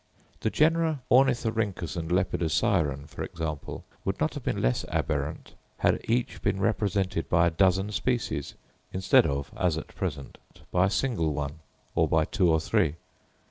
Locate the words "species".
7.91-8.55